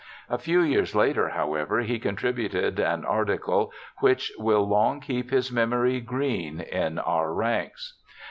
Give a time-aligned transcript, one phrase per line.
[0.31, 5.99] A few years later, however, he contributed an article which will long keep his memory
[5.99, 7.99] green in our ranks.